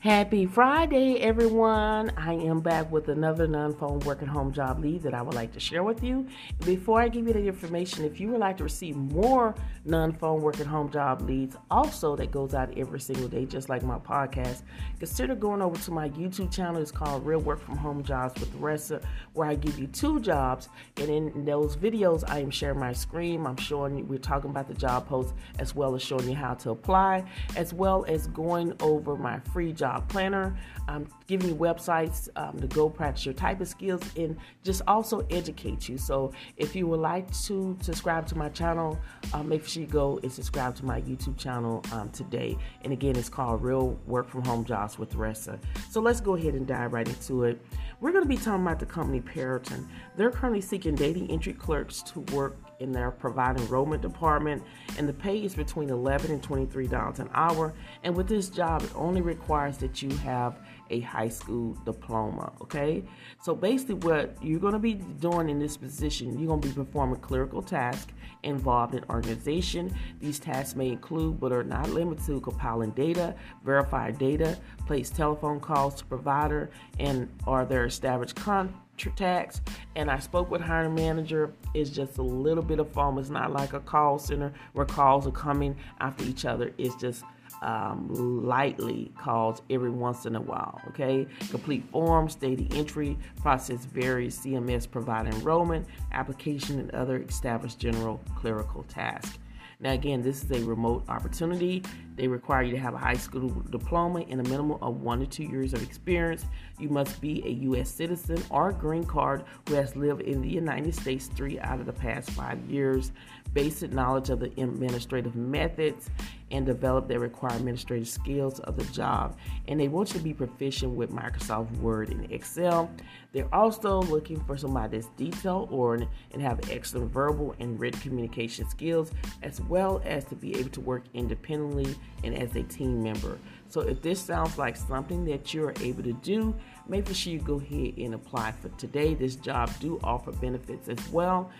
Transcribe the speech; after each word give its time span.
Happy 0.00 0.46
Friday, 0.46 1.20
everyone. 1.20 2.10
I 2.16 2.32
am 2.32 2.60
back 2.60 2.90
with 2.90 3.10
another 3.10 3.46
non 3.46 3.74
phone 3.74 3.98
work 4.00 4.22
at 4.22 4.28
home 4.28 4.50
job 4.50 4.78
lead 4.78 5.02
that 5.02 5.12
I 5.12 5.20
would 5.20 5.34
like 5.34 5.52
to 5.52 5.60
share 5.60 5.82
with 5.82 6.02
you. 6.02 6.26
Before 6.64 7.02
I 7.02 7.08
give 7.08 7.26
you 7.26 7.34
the 7.34 7.46
information, 7.46 8.06
if 8.06 8.18
you 8.18 8.28
would 8.28 8.40
like 8.40 8.56
to 8.56 8.64
receive 8.64 8.96
more 8.96 9.54
non 9.84 10.14
phone 10.14 10.40
work 10.40 10.58
at 10.58 10.66
home 10.66 10.90
job 10.90 11.20
leads, 11.20 11.54
also 11.70 12.16
that 12.16 12.30
goes 12.30 12.54
out 12.54 12.72
every 12.78 12.98
single 12.98 13.28
day, 13.28 13.44
just 13.44 13.68
like 13.68 13.82
my 13.82 13.98
podcast, 13.98 14.62
consider 14.98 15.34
going 15.34 15.60
over 15.60 15.76
to 15.76 15.90
my 15.90 16.08
YouTube 16.08 16.50
channel. 16.50 16.80
It's 16.80 16.90
called 16.90 17.26
Real 17.26 17.40
Work 17.40 17.60
from 17.60 17.76
Home 17.76 18.02
Jobs 18.02 18.40
with 18.40 18.58
Ressa, 18.58 19.04
where 19.34 19.50
I 19.50 19.54
give 19.54 19.78
you 19.78 19.86
two 19.86 20.18
jobs. 20.20 20.70
And 20.96 21.10
in 21.10 21.44
those 21.44 21.76
videos, 21.76 22.24
I 22.26 22.38
am 22.38 22.50
sharing 22.50 22.80
my 22.80 22.94
screen. 22.94 23.44
I'm 23.44 23.58
showing 23.58 23.98
you, 23.98 24.04
we're 24.06 24.18
talking 24.18 24.48
about 24.48 24.66
the 24.66 24.72
job 24.72 25.06
post, 25.06 25.34
as 25.58 25.74
well 25.74 25.94
as 25.94 26.00
showing 26.00 26.26
you 26.26 26.36
how 26.36 26.54
to 26.54 26.70
apply, 26.70 27.24
as 27.54 27.74
well 27.74 28.06
as 28.08 28.28
going 28.28 28.72
over 28.80 29.14
my 29.14 29.38
free 29.52 29.74
job 29.74 29.89
planner, 29.98 30.54
um, 30.88 31.08
giving 31.26 31.48
you 31.48 31.54
websites 31.54 32.28
um, 32.36 32.60
to 32.60 32.66
go 32.66 32.90
practice 32.90 33.24
your 33.24 33.34
typing 33.34 33.66
skills, 33.66 34.02
and 34.16 34.36
just 34.62 34.82
also 34.86 35.26
educate 35.30 35.88
you. 35.88 35.96
So 35.96 36.32
if 36.56 36.76
you 36.76 36.86
would 36.88 37.00
like 37.00 37.26
to 37.44 37.78
subscribe 37.80 38.26
to 38.26 38.36
my 38.36 38.50
channel, 38.50 38.98
uh, 39.32 39.42
make 39.42 39.66
sure 39.66 39.80
you 39.82 39.88
go 39.88 40.20
and 40.22 40.30
subscribe 40.30 40.76
to 40.76 40.84
my 40.84 41.00
YouTube 41.00 41.38
channel 41.38 41.82
um, 41.92 42.10
today. 42.10 42.58
And 42.82 42.92
again, 42.92 43.16
it's 43.16 43.30
called 43.30 43.62
Real 43.62 43.98
Work 44.06 44.28
from 44.28 44.44
Home 44.44 44.64
Jobs 44.64 44.98
with 44.98 45.14
Ressa. 45.14 45.58
So 45.90 46.00
let's 46.00 46.20
go 46.20 46.36
ahead 46.36 46.54
and 46.54 46.66
dive 46.66 46.92
right 46.92 47.08
into 47.08 47.44
it. 47.44 47.60
We're 48.00 48.12
going 48.12 48.24
to 48.24 48.28
be 48.28 48.36
talking 48.36 48.62
about 48.62 48.78
the 48.78 48.86
company 48.86 49.20
Peraton. 49.20 49.88
They're 50.16 50.30
currently 50.30 50.60
seeking 50.60 50.94
data 50.94 51.26
entry 51.30 51.52
clerks 51.54 52.02
to 52.02 52.20
work 52.34 52.56
in 52.80 52.92
their 52.92 53.10
provide 53.10 53.58
enrollment 53.58 54.02
department, 54.02 54.62
and 54.98 55.08
the 55.08 55.12
pay 55.12 55.38
is 55.44 55.54
between 55.54 55.90
11 55.90 56.30
and 56.30 56.42
23 56.42 56.86
dollars 56.88 57.20
an 57.20 57.30
hour. 57.32 57.72
And 58.02 58.16
with 58.16 58.26
this 58.26 58.48
job, 58.48 58.82
it 58.82 58.90
only 58.94 59.20
requires 59.20 59.78
that 59.78 60.02
you 60.02 60.10
have 60.18 60.58
a 60.90 61.00
high 61.00 61.28
school 61.28 61.76
diploma. 61.84 62.52
Okay, 62.62 63.04
so 63.40 63.54
basically, 63.54 63.94
what 63.94 64.36
you're 64.42 64.60
going 64.60 64.72
to 64.72 64.78
be 64.78 64.94
doing 64.94 65.48
in 65.48 65.58
this 65.58 65.76
position, 65.76 66.38
you're 66.38 66.48
going 66.48 66.60
to 66.60 66.68
be 66.68 66.74
performing 66.74 67.20
clerical 67.20 67.62
tasks 67.62 68.12
involved 68.42 68.94
in 68.94 69.04
organization. 69.10 69.94
These 70.20 70.38
tasks 70.38 70.74
may 70.74 70.88
include, 70.88 71.40
but 71.40 71.52
are 71.52 71.64
not 71.64 71.90
limited 71.90 72.24
to, 72.26 72.40
compiling 72.40 72.90
data, 72.90 73.34
verify 73.64 74.10
data, 74.10 74.58
place 74.86 75.10
telephone 75.10 75.60
calls 75.60 75.94
to 75.96 76.04
provider, 76.04 76.70
and 76.98 77.28
are 77.46 77.64
there 77.64 77.84
established 77.84 78.36
contacts. 78.36 79.60
And 79.96 80.10
I 80.10 80.18
spoke 80.18 80.50
with 80.50 80.60
hiring 80.60 80.94
manager. 80.94 81.52
It's 81.74 81.90
just 81.90 82.18
a 82.18 82.22
little 82.22 82.62
bit 82.62 82.78
of 82.78 82.90
foam. 82.92 83.18
It's 83.18 83.30
not 83.30 83.52
like 83.52 83.72
a 83.72 83.80
call 83.80 84.18
center 84.18 84.52
where 84.72 84.86
calls 84.86 85.26
are 85.26 85.32
coming 85.32 85.76
after 86.00 86.24
each 86.24 86.44
other. 86.44 86.72
It's 86.78 86.94
just 86.94 87.24
um, 87.62 88.08
lightly 88.44 89.12
calls 89.18 89.62
every 89.68 89.90
once 89.90 90.26
in 90.26 90.36
a 90.36 90.40
while. 90.40 90.80
Okay, 90.88 91.26
complete 91.50 91.84
forms, 91.90 92.34
data 92.34 92.66
entry, 92.76 93.18
process 93.40 93.84
various 93.84 94.38
CMS 94.38 94.90
provide 94.90 95.26
enrollment, 95.26 95.86
application, 96.12 96.78
and 96.78 96.90
other 96.92 97.22
established 97.22 97.78
general 97.78 98.20
clerical 98.34 98.82
tasks. 98.84 99.38
Now, 99.80 99.92
again, 99.92 100.20
this 100.20 100.44
is 100.44 100.50
a 100.50 100.62
remote 100.64 101.04
opportunity. 101.08 101.82
They 102.16 102.28
require 102.28 102.62
you 102.62 102.72
to 102.72 102.78
have 102.78 102.92
a 102.92 102.98
high 102.98 103.16
school 103.16 103.48
diploma 103.70 104.26
and 104.28 104.40
a 104.40 104.50
minimum 104.50 104.76
of 104.82 105.00
one 105.00 105.20
to 105.20 105.26
two 105.26 105.44
years 105.44 105.72
of 105.72 105.82
experience. 105.82 106.44
You 106.78 106.90
must 106.90 107.18
be 107.22 107.42
a 107.46 107.50
U.S. 107.50 107.88
citizen 107.88 108.42
or 108.50 108.68
a 108.68 108.74
green 108.74 109.04
card 109.04 109.44
who 109.66 109.74
has 109.76 109.96
lived 109.96 110.20
in 110.20 110.42
the 110.42 110.48
United 110.50 110.94
States 110.94 111.28
three 111.28 111.58
out 111.60 111.80
of 111.80 111.86
the 111.86 111.94
past 111.94 112.28
five 112.32 112.62
years. 112.66 113.12
Basic 113.54 113.90
knowledge 113.90 114.28
of 114.28 114.38
the 114.38 114.52
administrative 114.60 115.34
methods 115.34 116.10
and 116.50 116.66
develop 116.66 117.08
their 117.08 117.20
required 117.20 117.56
administrative 117.56 118.08
skills 118.08 118.60
of 118.60 118.76
the 118.76 118.84
job. 118.92 119.36
And 119.68 119.80
they 119.80 119.88
want 119.88 120.12
you 120.12 120.18
to 120.18 120.24
be 120.24 120.34
proficient 120.34 120.94
with 120.94 121.10
Microsoft 121.10 121.74
Word 121.78 122.10
and 122.10 122.30
Excel. 122.30 122.90
They're 123.32 123.52
also 123.54 124.02
looking 124.02 124.40
for 124.40 124.56
somebody 124.56 124.98
that's 124.98 125.10
detail 125.16 125.68
oriented 125.70 126.08
and 126.32 126.42
have 126.42 126.60
excellent 126.70 127.12
verbal 127.12 127.54
and 127.60 127.78
written 127.78 128.00
communication 128.00 128.68
skills, 128.68 129.12
as 129.42 129.60
well 129.70 130.02
as 130.04 130.24
to 130.26 130.34
be 130.34 130.58
able 130.58 130.70
to 130.70 130.80
work 130.80 131.04
independently 131.14 131.96
and 132.24 132.34
as 132.36 132.54
a 132.56 132.62
team 132.64 133.02
member. 133.02 133.38
So 133.68 133.80
if 133.80 134.02
this 134.02 134.20
sounds 134.20 134.58
like 134.58 134.76
something 134.76 135.24
that 135.26 135.54
you're 135.54 135.72
able 135.80 136.02
to 136.02 136.12
do, 136.12 136.54
make 136.88 137.06
sure 137.14 137.32
you 137.32 137.38
go 137.38 137.60
ahead 137.60 137.94
and 137.96 138.14
apply 138.14 138.52
for 138.52 138.68
today. 138.70 139.14
This 139.14 139.36
job 139.36 139.70
do 139.80 139.98
offer 140.02 140.32
benefits 140.32 140.88
as 140.88 141.08
well 141.08 141.50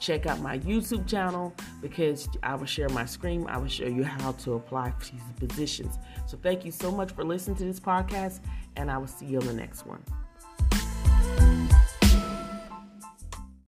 check 0.00 0.26
out 0.26 0.40
my 0.40 0.58
YouTube 0.58 1.06
channel 1.06 1.54
because 1.80 2.28
I 2.42 2.56
will 2.56 2.66
share 2.66 2.88
my 2.88 3.04
screen. 3.04 3.46
I 3.48 3.58
will 3.58 3.68
show 3.68 3.86
you 3.86 4.02
how 4.02 4.32
to 4.32 4.54
apply 4.54 4.92
for 4.98 5.12
these 5.12 5.48
positions. 5.48 5.98
So 6.26 6.38
thank 6.42 6.64
you 6.64 6.72
so 6.72 6.90
much 6.90 7.12
for 7.12 7.22
listening 7.22 7.56
to 7.58 7.64
this 7.64 7.78
podcast, 7.78 8.40
and 8.76 8.90
I 8.90 8.98
will 8.98 9.06
see 9.06 9.26
you 9.26 9.38
on 9.38 9.46
the 9.46 9.52
next 9.52 9.86
one. 9.86 10.02